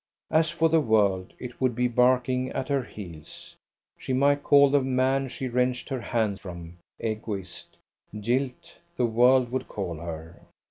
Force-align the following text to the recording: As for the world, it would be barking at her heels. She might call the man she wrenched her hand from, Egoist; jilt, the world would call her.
As 0.31 0.49
for 0.49 0.67
the 0.67 0.81
world, 0.81 1.33
it 1.37 1.61
would 1.61 1.75
be 1.75 1.87
barking 1.87 2.49
at 2.53 2.69
her 2.69 2.81
heels. 2.81 3.55
She 3.99 4.13
might 4.13 4.41
call 4.41 4.71
the 4.71 4.81
man 4.81 5.27
she 5.27 5.47
wrenched 5.47 5.89
her 5.89 6.01
hand 6.01 6.39
from, 6.39 6.79
Egoist; 6.99 7.77
jilt, 8.19 8.77
the 8.97 9.05
world 9.05 9.51
would 9.51 9.67
call 9.67 9.97
her. 9.97 10.41